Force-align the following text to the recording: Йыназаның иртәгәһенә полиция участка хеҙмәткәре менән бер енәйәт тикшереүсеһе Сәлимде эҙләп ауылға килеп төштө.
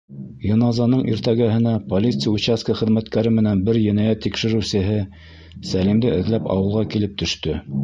Йыназаның 0.45 1.01
иртәгәһенә 1.11 1.73
полиция 1.91 2.33
участка 2.39 2.77
хеҙмәткәре 2.79 3.35
менән 3.37 3.63
бер 3.69 3.81
енәйәт 3.83 4.25
тикшереүсеһе 4.25 4.99
Сәлимде 5.75 6.17
эҙләп 6.23 6.53
ауылға 6.57 6.87
килеп 6.97 7.17
төштө. 7.25 7.63